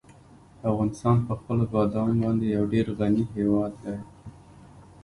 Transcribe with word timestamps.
افغانستان 0.69 1.17
په 1.27 1.33
خپلو 1.39 1.63
بادامو 1.73 2.15
باندې 2.21 2.45
یو 2.55 2.63
ډېر 2.73 2.85
غني 2.99 3.23
هېواد 3.35 3.73
دی. 3.83 3.97